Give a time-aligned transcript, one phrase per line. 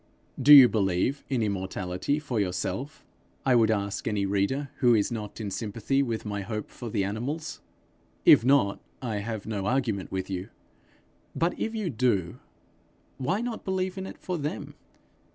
[0.41, 3.05] Do you believe in immortality for yourself?
[3.45, 7.03] I would ask any reader who is not in sympathy with my hope for the
[7.03, 7.61] animals.
[8.25, 10.49] If not, I have no argument with you.
[11.35, 12.39] But if you do,
[13.19, 14.73] why not believe in it for them?